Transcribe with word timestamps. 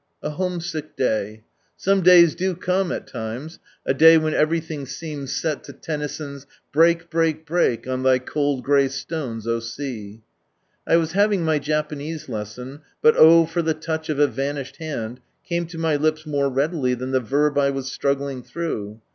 A 0.23 0.31
homesick 0.31 0.95
day. 0.95 1.43
Such 1.77 2.03
days 2.03 2.33
do 2.33 2.55
come 2.55 2.91
at 2.91 3.05
times— 3.05 3.59
a 3.85 3.93
day 3.93 4.17
when 4.17 4.33
everything 4.33 4.87
seems 4.87 5.31
set 5.31 5.63
to 5.65 5.73
Tennyson's" 5.73 6.47
Break, 6.73 7.11
break, 7.11 7.45
break, 7.45 7.87
on 7.87 8.01
thy 8.01 8.17
coKl 8.17 8.63
gray 8.63 8.87
stones, 8.87 9.45
O 9.45 9.59
Sea"! 9.59 10.23
I 10.87 10.97
was 10.97 11.11
having 11.11 11.45
my 11.45 11.59
Japanese 11.59 12.27
lesson," 12.27 12.81
But 13.03 13.15
O 13.15 13.45
for 13.45 13.61
the 13.61 13.75
touch 13.75 14.09
of 14.09 14.17
a 14.17 14.25
vanished 14.25 14.77
hand 14.77 15.19
I" 15.19 15.47
came 15.49 15.67
to 15.67 15.77
my 15.77 15.97
lips 15.97 16.25
more 16.25 16.49
readily 16.49 16.95
than 16.95 17.11
the 17.11 17.19
verb 17.19 17.59
I 17.59 17.69
was 17.69 17.91
struggling 17.91 18.41
through. 18.41 19.01